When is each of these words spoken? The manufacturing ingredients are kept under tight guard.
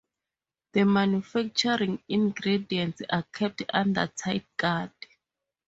The 0.73 0.83
manufacturing 0.83 2.01
ingredients 2.09 3.03
are 3.07 3.21
kept 3.21 3.61
under 3.71 4.07
tight 4.07 4.47
guard. 4.57 4.89